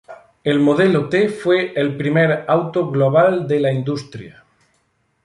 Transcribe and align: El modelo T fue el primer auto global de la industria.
El 0.43 0.59
modelo 0.59 1.09
T 1.09 1.29
fue 1.29 1.73
el 1.79 1.95
primer 1.95 2.45
auto 2.47 2.89
global 2.89 3.47
de 3.47 3.59
la 3.59 3.71
industria. 3.71 4.43